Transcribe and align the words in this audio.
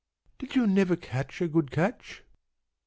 p> 0.39 0.47
"Did 0.47 0.55
you 0.55 0.65
never 0.65 0.95
catch 0.95 1.41
a 1.41 1.47
good 1.47 1.69
catch?" 1.69 2.23